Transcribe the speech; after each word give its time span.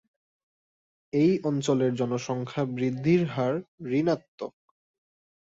এই 1.13 1.31
অঞ্চলের 1.43 1.91
জনসংখ্যা 1.95 2.63
বৃদ্ধির 2.75 3.21
হার 3.25 3.55
ঋণাত্মক। 3.91 4.53